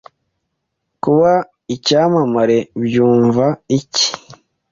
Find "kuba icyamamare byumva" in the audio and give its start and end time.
1.03-3.45